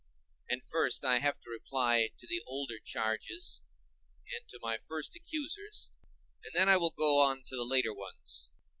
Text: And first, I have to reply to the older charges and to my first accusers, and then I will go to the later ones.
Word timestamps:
And 0.49 0.65
first, 0.67 1.05
I 1.05 1.19
have 1.19 1.39
to 1.41 1.49
reply 1.51 2.09
to 2.17 2.25
the 2.25 2.41
older 2.47 2.79
charges 2.83 3.61
and 4.33 4.49
to 4.49 4.57
my 4.59 4.79
first 4.79 5.15
accusers, 5.15 5.91
and 6.43 6.51
then 6.55 6.67
I 6.67 6.77
will 6.77 6.89
go 6.97 7.35
to 7.35 7.55
the 7.55 7.63
later 7.65 7.93
ones. 7.93 8.49